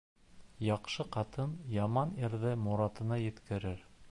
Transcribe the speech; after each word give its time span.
Яҡшы 0.67 1.05
ҡатын 1.17 1.53
яман 1.75 2.17
ирҙе 2.25 2.57
морагына 2.67 3.23
еткерер. 3.29 3.91